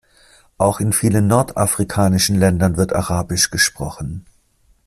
Auch 0.57 0.79
in 0.79 0.93
vielen 0.93 1.27
nordafrikanischen 1.27 2.35
Ländern 2.35 2.75
wird 2.75 2.91
arabisch 2.91 3.51
gesprochen. 3.51 4.25